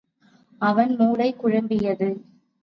அவன் 0.61 0.95
மூளை 0.95 1.35
குழம்பியது. 1.43 2.09